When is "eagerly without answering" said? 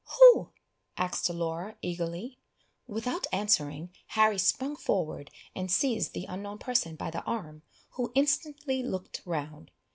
1.83-3.91